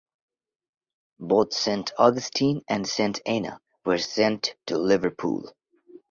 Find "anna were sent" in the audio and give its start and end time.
3.23-4.55